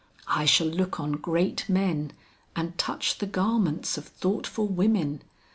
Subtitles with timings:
[0.33, 2.13] I shall look on great men
[2.55, 5.21] and touch the garments of thoughtful women.